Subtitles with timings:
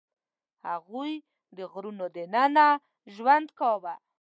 [0.67, 1.11] هغوی
[1.57, 2.67] د غارونو دننه
[3.13, 3.93] ژوند کاوه.